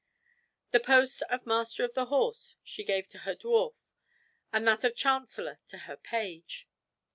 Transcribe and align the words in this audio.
The 0.71 0.79
post 0.79 1.21
of 1.29 1.45
master 1.45 1.83
of 1.83 1.93
the 1.93 2.05
horse 2.05 2.55
she 2.63 2.83
gave 2.83 3.07
to 3.09 3.19
her 3.19 3.35
dwarf, 3.35 3.91
and 4.51 4.67
that 4.67 4.83
of 4.83 4.95
chancellor 4.95 5.59
to 5.67 5.77
her 5.77 5.95
page. 5.95 6.67